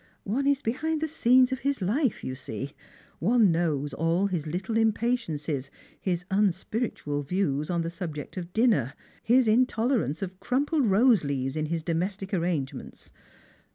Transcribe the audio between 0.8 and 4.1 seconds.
the scenes of his life, you see. One knows